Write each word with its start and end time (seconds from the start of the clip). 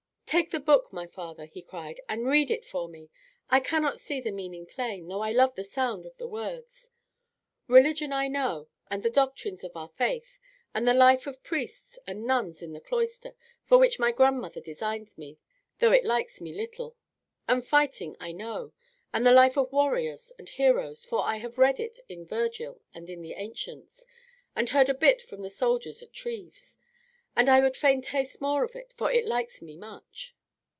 "Take 0.31 0.51
the 0.51 0.61
book, 0.61 0.93
my 0.93 1.07
father," 1.07 1.43
he 1.45 1.61
cried, 1.61 1.99
"and 2.07 2.25
read 2.25 2.49
it 2.51 2.63
for 2.63 2.87
me. 2.87 3.09
I 3.49 3.59
cannot 3.59 3.99
see 3.99 4.21
the 4.21 4.31
meaning 4.31 4.65
plain, 4.65 5.09
though 5.09 5.19
I 5.19 5.33
love 5.33 5.55
the 5.55 5.63
sound 5.65 6.05
of 6.05 6.15
the 6.15 6.25
words. 6.25 6.89
Religion 7.67 8.13
I 8.13 8.29
know, 8.29 8.69
and 8.89 9.03
the 9.03 9.09
doctrines 9.09 9.61
of 9.65 9.75
our 9.75 9.89
faith, 9.89 10.39
and 10.73 10.87
the 10.87 10.93
life 10.93 11.27
of 11.27 11.43
priests 11.43 11.99
and 12.07 12.25
nuns 12.25 12.63
in 12.63 12.71
the 12.71 12.79
cloister, 12.79 13.35
for 13.65 13.77
which 13.77 13.99
my 13.99 14.13
grandmother 14.13 14.61
designs 14.61 15.17
me, 15.17 15.37
though 15.79 15.91
it 15.91 16.05
likes 16.05 16.39
me 16.39 16.53
little. 16.53 16.95
And 17.45 17.67
fighting 17.67 18.15
I 18.21 18.31
know, 18.31 18.71
and 19.11 19.25
the 19.25 19.33
life 19.33 19.57
of 19.57 19.73
warriors 19.73 20.31
and 20.39 20.47
heroes, 20.47 21.03
for 21.05 21.25
I 21.25 21.35
have 21.39 21.57
read 21.57 21.73
of 21.81 21.87
it 21.87 21.99
in 22.07 22.25
Virgil 22.25 22.81
and 22.93 23.05
the 23.05 23.33
ancients, 23.33 24.05
and 24.55 24.69
heard 24.69 24.87
a 24.87 24.93
bit 24.93 25.21
from 25.21 25.41
the 25.41 25.49
soldiers 25.49 26.01
at 26.01 26.13
Treves; 26.13 26.77
and 27.33 27.47
I 27.47 27.61
would 27.61 27.77
fain 27.77 28.01
taste 28.01 28.41
more 28.41 28.65
of 28.65 28.75
it, 28.75 28.93
for 28.97 29.09
it 29.09 29.25
likes 29.25 29.61
me 29.61 29.77
much. 29.77 30.35